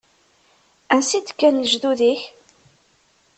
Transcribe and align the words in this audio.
Ansi 0.93 1.19
d-kkan 1.19 1.55
lejdud-ik? 1.63 2.21